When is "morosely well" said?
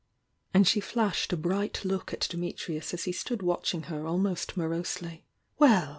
4.57-5.89